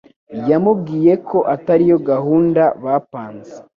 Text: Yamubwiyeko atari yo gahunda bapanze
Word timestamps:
Yamubwiyeko 0.49 1.37
atari 1.55 1.83
yo 1.91 1.97
gahunda 2.09 2.61
bapanze 2.83 3.53